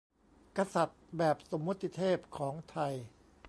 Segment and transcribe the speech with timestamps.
[0.57, 2.93] กษัตริย์แบบสมมติเทพของไทย